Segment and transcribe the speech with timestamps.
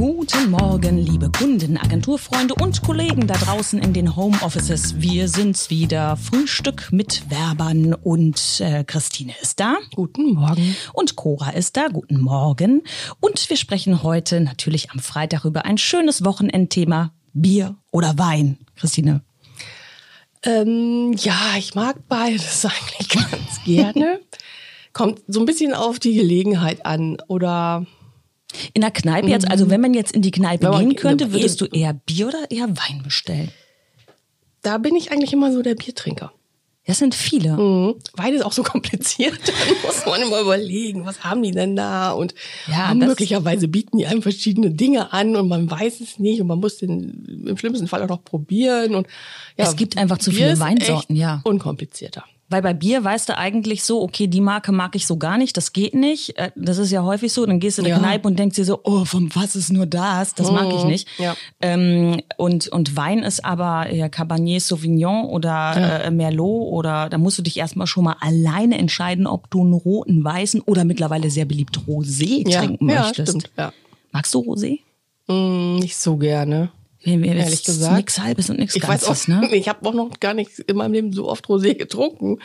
[0.00, 5.02] Guten Morgen, liebe Kunden, Agenturfreunde und Kollegen da draußen in den Homeoffices.
[5.02, 6.16] Wir sind's wieder.
[6.16, 9.76] Frühstück mit Werbern und äh, Christine ist da.
[9.94, 10.74] Guten Morgen.
[10.94, 11.88] Und Cora ist da.
[11.88, 12.80] Guten Morgen.
[13.20, 18.56] Und wir sprechen heute natürlich am Freitag über ein schönes Wochenendthema Bier oder Wein.
[18.76, 19.20] Christine.
[20.42, 24.20] Ähm, ja, ich mag beides eigentlich ganz gerne.
[24.94, 27.84] Kommt so ein bisschen auf die Gelegenheit an oder
[28.74, 31.60] in der Kneipe jetzt, also wenn man jetzt in die Kneipe Wenn gehen könnte, würdest
[31.60, 33.50] du eher Bier oder eher Wein bestellen?
[34.62, 36.32] da bin ich eigentlich immer so der Biertrinker.
[36.86, 37.56] Das sind viele.
[37.56, 37.94] Mhm.
[38.14, 39.54] Wein ist auch so kompliziert, dann
[39.86, 42.34] muss man immer überlegen, was haben die denn da und
[42.66, 46.46] Ja, das- möglicherweise bieten die einem verschiedene Dinge an und man weiß es nicht und
[46.48, 49.06] man muss den im schlimmsten Fall auch noch probieren und
[49.56, 51.40] ja, Es gibt einfach zu Bier viele Weinsorten, ja.
[51.44, 52.24] Unkomplizierter.
[52.50, 55.56] Weil bei Bier weißt du eigentlich so, okay, die Marke mag ich so gar nicht,
[55.56, 56.36] das geht nicht.
[56.36, 57.46] Äh, Das ist ja häufig so.
[57.46, 57.98] Dann gehst du in die Ja.
[57.98, 60.34] Kneipe und denkst dir so, oh, vom was ist nur das?
[60.34, 61.08] Das mag ich nicht.
[61.18, 61.36] Ja.
[61.60, 67.38] Ähm, und, und Wein ist aber ja, Cabernet Sauvignon oder äh, Merlot oder da musst
[67.38, 71.44] du dich erstmal schon mal alleine entscheiden, ob du einen roten, weißen oder mittlerweile sehr
[71.44, 73.28] beliebt Rosé Ja, trinken ja, möchtest.
[73.30, 73.72] stimmt, ja.
[74.10, 74.80] Magst du Rosé?
[75.28, 76.70] Mm, nicht so gerne.
[77.02, 77.96] Ehrlich gesagt.
[77.96, 79.48] Nix halbes und nix Ich weiß Ganzes, auch, ne?
[79.54, 82.38] ich habe auch noch gar nicht in meinem Leben so oft Rosé getrunken,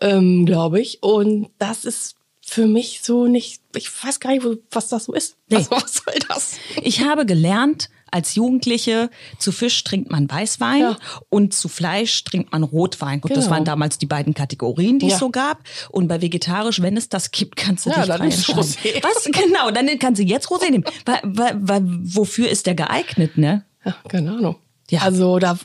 [0.00, 1.02] ähm, glaube ich.
[1.02, 5.36] Und das ist für mich so nicht, ich weiß gar nicht, was das so ist.
[5.48, 5.56] Nee.
[5.56, 6.54] Also, was soll das?
[6.82, 10.96] Ich habe gelernt, als Jugendliche, zu Fisch trinkt man Weißwein Ja.
[11.28, 13.20] und zu Fleisch trinkt man Rotwein.
[13.20, 13.54] Gut, das Genau.
[13.56, 15.18] waren damals die beiden Kategorien, die es Ja.
[15.18, 15.62] so gab.
[15.90, 18.62] Und bei vegetarisch, wenn es das gibt, kannst du Ja, dich dann entscheiden.
[18.62, 19.04] Rosé.
[19.04, 19.24] Was?
[19.26, 20.84] Genau, dann kannst du jetzt Rosé nehmen.
[21.06, 23.64] Weil, weil, weil, wofür ist der geeignet, ne?
[23.84, 24.56] Ja, keine Ahnung.
[24.90, 25.02] Ja.
[25.02, 25.56] Also da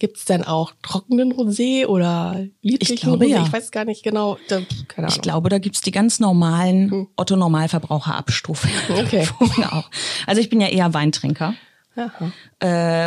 [0.00, 3.28] gibt's dann auch trockenen Rosé oder lieblichen Ich glaube, Rosé.
[3.28, 3.42] ja.
[3.46, 4.36] Ich weiß gar nicht genau.
[4.48, 5.16] Da, keine Ahnung.
[5.16, 8.74] Ich glaube, da gibt's die ganz normalen Otto-Normalverbraucher-Abstufungen.
[8.98, 9.28] Okay.
[9.70, 9.88] auch.
[10.26, 11.54] Also ich bin ja eher Weintrinker.
[11.96, 12.32] Aha.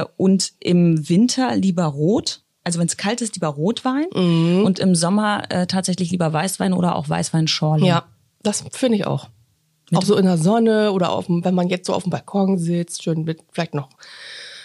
[0.02, 2.44] Äh, und im Winter lieber Rot.
[2.64, 4.06] Also wenn es kalt ist, lieber Rotwein.
[4.14, 4.64] Mhm.
[4.64, 7.85] Und im Sommer äh, tatsächlich lieber Weißwein oder auch Weißweinschorle.
[7.85, 8.03] Ja,
[8.41, 9.29] das finde ich auch.
[9.94, 12.57] Auch so in der Sonne oder auf dem, wenn man jetzt so auf dem Balkon
[12.57, 13.90] sitzt, schön mit vielleicht noch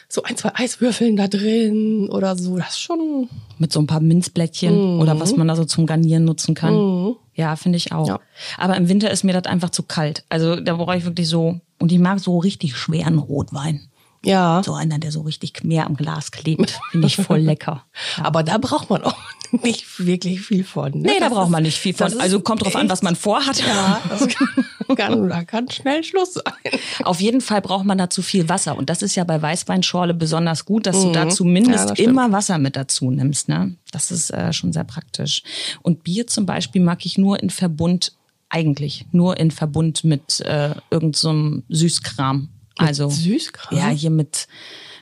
[0.09, 2.57] so ein, zwei Eiswürfeln da drin oder so.
[2.57, 3.29] Das ist schon,
[3.59, 7.17] Mit so ein paar Minzblättchen oder was man da so zum Garnieren nutzen kann.
[7.35, 8.05] Ja, finde ich auch.
[8.05, 8.09] Mhm.
[8.09, 8.21] Ja.
[8.57, 10.25] Aber im Winter ist mir das einfach zu kalt.
[10.29, 13.89] Also da brauche ich wirklich so, und ich mag so richtig schweren Rotwein.
[14.25, 14.63] ja.
[14.65, 16.79] So einer, der so richtig mehr am Glas klebt.
[16.93, 17.83] Finde ich voll lecker.
[18.23, 19.17] Aber da braucht man auch
[19.63, 20.93] nicht wirklich viel von.
[20.93, 20.99] Ne?
[20.99, 22.21] Nee, da Das braucht ist- man nicht viel von.
[22.21, 23.61] Also kommt drauf an, was man vorhat.
[23.61, 24.27] Ja, das
[24.97, 26.45] kann, da kann schnell Schluss sein.
[27.05, 28.77] Auf jeden Fall braucht man dazu viel Wasser.
[28.77, 31.99] Und das ist ja bei Weißweinschorle besonders gut, dass du da Ja, zumindest stimmt.
[32.01, 33.49] immer Wasser mit dazu nimmst.
[33.49, 33.77] Ne?
[33.93, 35.43] Das ist äh, schon sehr praktisch.
[35.83, 38.13] Und Bier zum Beispiel mag ich nur in Verbund,
[38.49, 42.49] eigentlich nur in Verbund mit äh, irgendeinem so Süßkram.
[42.79, 43.79] Also Süßkram?
[43.79, 44.49] Ja, hier mit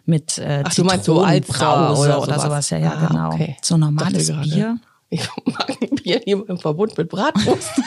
[0.06, 2.70] mit äh, Ach, du meinst so Zitronenbrause oder oder, sowas.
[2.70, 3.28] Ja, ja, Ah, genau.
[3.32, 3.56] okay.
[3.62, 4.48] So normales Dachte.
[4.48, 4.78] Bier.
[5.10, 7.70] Ich mag ein Bier lieber im Verbund mit Bratwurst.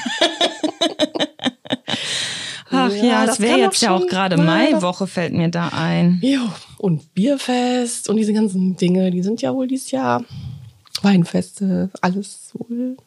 [2.70, 6.20] Ach ja, das es wäre jetzt ja auch gerade Maiwoche, fällt mir da ein.
[6.22, 6.42] Jo,
[6.78, 10.24] und Bierfest und diese ganzen Dinge, die sind ja wohl dieses Jahr
[11.02, 12.98] Weinfeste, alles wohl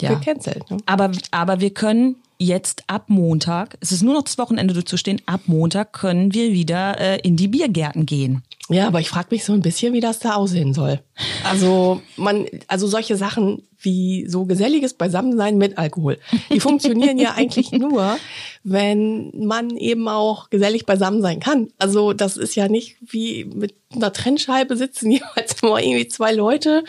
[0.00, 0.14] Ja.
[0.14, 0.70] gecancelt.
[0.70, 0.78] Ne?
[0.86, 5.42] Aber, aber wir können jetzt ab Montag, es ist nur noch das Wochenende durchzustehen, ab
[5.46, 8.42] Montag können wir wieder äh, in die Biergärten gehen.
[8.70, 11.00] Ja, aber ich frage mich so ein bisschen, wie das da aussehen soll.
[11.42, 16.18] Also man, also solche Sachen wie so geselliges Beisammensein mit Alkohol,
[16.52, 18.18] die funktionieren ja eigentlich nur,
[18.64, 21.68] wenn man eben auch gesellig beisammen sein kann.
[21.78, 26.84] Also das ist ja nicht wie mit einer Trennscheibe sitzen jeweils immer irgendwie zwei Leute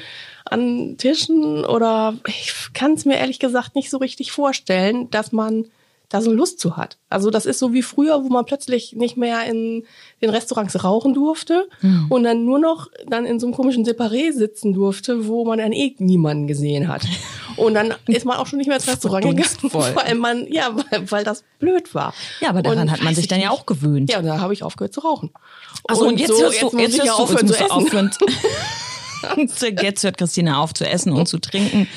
[0.49, 5.65] an Tischen oder ich kann es mir ehrlich gesagt nicht so richtig vorstellen, dass man
[6.09, 6.97] da so Lust zu hat.
[7.09, 9.83] Also das ist so wie früher, wo man plötzlich nicht mehr in
[10.23, 11.69] den Restaurants rauchen durfte
[12.09, 15.71] und dann nur noch dann in so einem komischen Separé sitzen durfte, wo man dann
[15.71, 17.03] eh niemanden gesehen hat.
[17.57, 19.43] Und dann ist man auch schon nicht mehr ins Restaurant gegangen,
[19.93, 22.13] weil man, ja, weil, weil das blöd war.
[22.39, 24.09] Ja, aber daran Und hat man sich ich dann ja auch gewöhnt.
[24.09, 25.31] Ja, und dann habe ich aufgehört zu rauchen.
[25.83, 27.71] Also und, jetzt, hörst du, muss jetzt ich ja aufhören jetzt zu essen.
[27.71, 28.11] aufhören.
[29.81, 31.87] Jetzt hört Christina auf zu essen und zu trinken.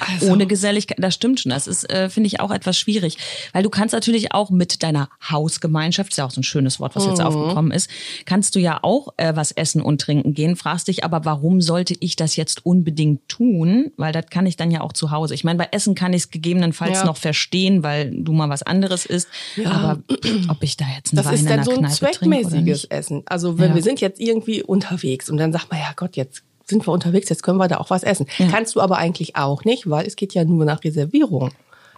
[0.00, 0.32] Also.
[0.32, 1.50] Ohne Geselligkeit, das stimmt schon.
[1.50, 3.18] Das ist, äh, finde ich, auch etwas schwierig.
[3.52, 6.96] Weil du kannst natürlich auch mit deiner Hausgemeinschaft, ist ja auch so ein schönes Wort,
[6.96, 7.10] was Mhm.
[7.10, 7.90] jetzt aufgekommen ist,
[8.24, 10.56] kannst du ja auch äh, was essen und trinken gehen.
[10.56, 13.90] Fragst dich aber, warum sollte ich das jetzt unbedingt tun?
[13.96, 15.34] Weil das kann ich dann ja auch zu Hause.
[15.34, 17.04] Ich meine, bei Essen kann ich es gegebenenfalls Ja.
[17.06, 19.28] noch verstehen, weil du mal was anderes isst.
[19.56, 19.70] Ja.
[19.70, 20.02] Aber
[20.48, 22.84] ob ich da jetzt einen Das Wein ist in dann der so ein Kneipe zweckmäßiges.
[22.84, 23.22] Essen.
[23.26, 23.74] Also wenn Ja.
[23.76, 27.28] wir sind jetzt irgendwie unterwegs und dann sagt man, ja Gott, jetzt sind wir unterwegs,
[27.28, 28.26] jetzt können wir da auch was essen.
[28.38, 28.48] Ja.
[28.48, 31.50] Kannst du aber eigentlich auch nicht, weil es geht ja nur nach Reservierung.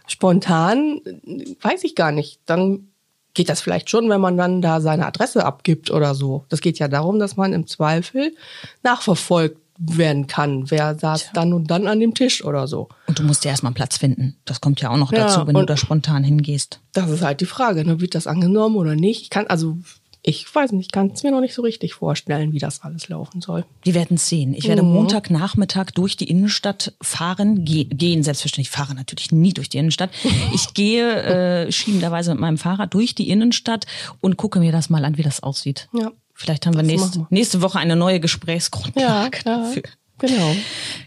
[0.07, 2.41] Spontan äh, weiß ich gar nicht.
[2.47, 2.89] Dann
[3.35, 6.45] geht das vielleicht schon, wenn man dann da seine Adresse abgibt oder so.
[6.49, 8.35] Das geht ja darum, dass man im Zweifel
[8.83, 10.71] nachverfolgt werden kann.
[10.71, 12.89] Wer saß dann und dann an dem Tisch oder so.
[13.07, 14.37] Und du musst ja erstmal einen Platz finden.
[14.45, 16.81] Das kommt ja auch noch dazu, Ja, wenn du da spontan hingehst.
[16.93, 18.01] Das ist halt die Frage, ne?
[18.01, 19.23] wird das angenommen oder nicht?
[19.23, 19.79] Ich kann, also,
[20.25, 23.09] ich weiß nicht, ich kann es mir noch nicht so richtig vorstellen, wie das alles
[23.09, 23.65] laufen soll.
[23.83, 24.55] Wir werden es sehen.
[24.55, 24.93] Ich werde Mhm.
[24.93, 28.69] Montagnachmittag durch die Innenstadt fahren, ge gehen selbstverständlich.
[28.69, 30.11] Ich fahre natürlich nie durch die Innenstadt.
[30.55, 33.87] Ich gehe äh, schiebenderweise mit meinem Fahrrad durch die Innenstadt
[34.21, 35.89] und gucke mir das mal an, wie das aussieht.
[35.93, 36.13] Ja.
[36.35, 37.27] Vielleicht haben wir nächst, wir.
[37.31, 39.83] nächste Woche eine neue Gesprächsgrundlage ja, dafür.
[40.19, 40.55] genau.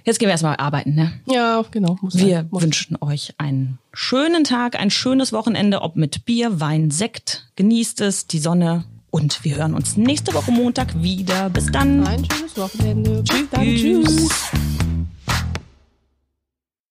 [0.03, 1.13] Jetzt gehen wir erstmal arbeiten, ne?
[1.25, 1.97] Ja, genau.
[2.01, 2.63] Wir sein, muss.
[2.63, 7.47] wünschen euch einen schönen Tag, ein schönes Wochenende, ob mit Bier, Wein, Sekt.
[7.55, 8.83] Genießt es, die Sonne.
[9.15, 11.49] Und wir hören uns nächste Woche Montag wieder.
[11.49, 12.05] Bis dann.
[12.05, 13.23] Ein schönes Wochenende.
[13.23, 13.63] Bis dann.
[13.63, 14.05] Tschüss.
[14.05, 14.84] Tschüss.